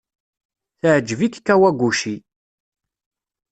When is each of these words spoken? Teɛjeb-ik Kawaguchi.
Teɛjeb-ik 0.79 1.35
Kawaguchi. 1.45 2.15